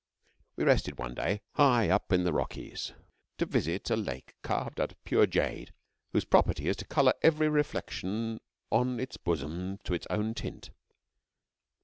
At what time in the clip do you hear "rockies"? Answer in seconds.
2.33-2.93